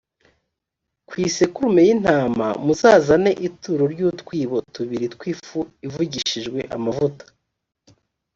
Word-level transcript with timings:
ku 1.07 1.13
isekurume 1.27 1.81
y’intama 1.87 2.47
muzazane 2.65 3.31
ituro 3.47 3.83
ry’utwibo 3.93 4.57
tubiri 4.73 5.05
tw’ifu 5.13 5.59
ivugishijwe 5.85 6.59
amavuta. 6.75 7.23